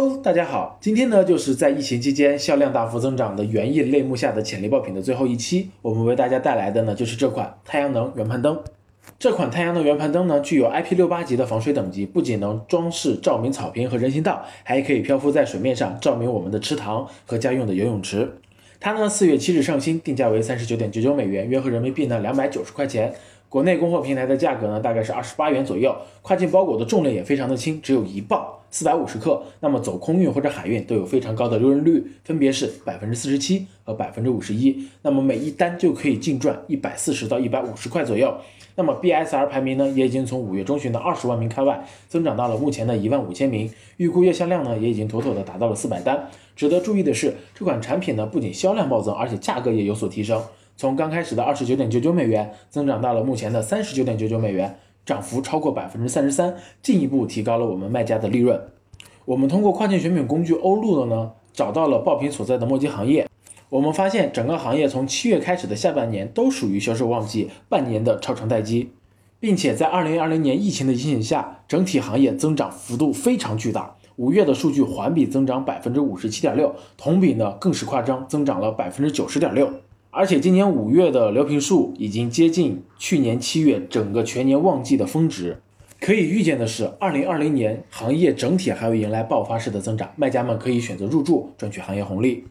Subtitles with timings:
[0.00, 8.62] Hello，大家好，今天呢就是在疫情期间销量大幅增长的园艺类目下的潜力爆品的最后一期，我们为大家带来的呢就是这款太阳能圆盘灯。
[9.18, 18.34] 这款太阳能圆盘灯呢具有 IP 六八级的防水等级，不仅能装饰照明草坪和人行道，还可以漂浮在水面上照明我们的池塘和家用的游泳池。
[18.78, 23.12] 它呢四月七日上新，定价为三十九点九九美元，约合人民币呢两百九十块钱。
[23.48, 25.96] 国内供货平台的价格呢，大概是二十八元左右。
[26.20, 29.42] 跨境包裹的重量也非常的轻，只有一磅，四百五十克。
[29.60, 34.86] 那么走空运或者海运都有非常高的利润率，分别是百分之四十七和百分之五十一。
[35.00, 38.34] 那么每一单就可以净赚一百四十到一百五十块左右。
[38.74, 43.70] 那么 BSR 排名呢，也已经从五月中旬的二十万名开外，增长到了目前的一万五千名。
[43.96, 46.28] 预估月销量呢，也已经妥妥的达到了四百单。
[46.54, 50.42] 值得注意的是，这款产品呢，不仅销量暴增，而且价格也有所提升。
[50.78, 58.62] 从刚开始的二十九点九九美元增长到了目前的三十九点九九美元，涨幅超过百分之三十三，进一步提高了我们卖家的利润。
[59.24, 63.26] 我们通过跨境选品工具欧路的呢，找到了爆品所在的墨迹行业。
[63.70, 68.92] 我们发现整个行业从七月开始的下半年都属于销售旺季，半年的超长待机，
[69.40, 73.96] 并且在二零二零年疫情的影响下，整体行业增长幅度非常巨大。
[74.14, 79.68] 五月的数据环比增长百分之五十七点六，同比呢更是夸张，增长了百分之九十点六。
[80.18, 85.58] 而且今年五月的流评数已经接近去年七月整个全年旺季的峰值，
[86.00, 92.42] 可以预见的是，二零二零年行业整体还会迎来爆发式的增长，卖家们可以选择入驻，赚取行业红利。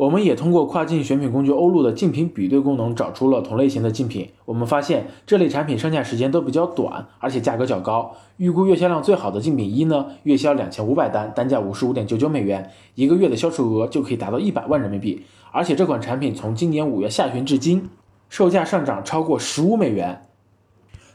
[0.00, 4.30] 我们也通过跨境选品工具欧路的竞品比对功能，找出了同类型的竞品。
[4.46, 8.16] 我们发现这类产品上架时间都比较短，而且价格较高。
[8.38, 15.22] 预估月销量最好的竞品一呢，月销两千五百单，单价五十五点九九美元，一个月的销售额就可以达到一百万人民币。
[15.52, 17.90] 而且这款产品从今年五月下旬至今，
[18.30, 20.22] 售价上涨超过十五美元，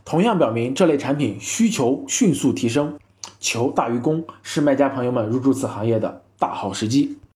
[0.05, 2.99] 同样表明这类产品需求迅速提升，
[3.39, 7.17] 求大于供，是卖家朋友们入驻此行业的大好时机。